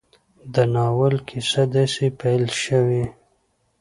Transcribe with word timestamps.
د 0.53 0.55
ناول 0.73 1.15
کيسه 1.27 1.63
داسې 1.73 2.07
پيل 2.19 2.43
شوې 2.63 3.05